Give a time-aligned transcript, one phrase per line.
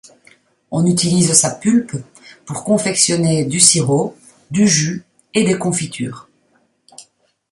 [0.71, 1.95] On utilise sa pulpe
[2.45, 4.17] pour confectionner du sirop,
[4.49, 6.27] du jus et des confitures.